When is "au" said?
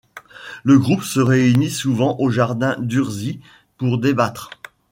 2.17-2.31